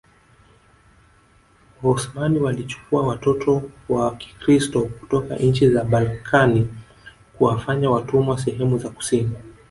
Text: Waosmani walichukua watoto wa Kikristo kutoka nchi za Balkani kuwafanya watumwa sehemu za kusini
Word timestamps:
Waosmani 1.83 2.39
walichukua 2.39 3.07
watoto 3.07 3.61
wa 3.89 4.15
Kikristo 4.15 4.81
kutoka 4.85 5.35
nchi 5.35 5.69
za 5.69 5.83
Balkani 5.83 6.69
kuwafanya 7.37 7.89
watumwa 7.89 8.37
sehemu 8.39 8.77
za 8.77 8.89
kusini 8.89 9.31